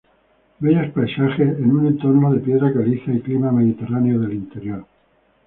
[0.57, 4.83] Bellos paisajes en un entorno de piedra caliza y clima mediterráneo del interior.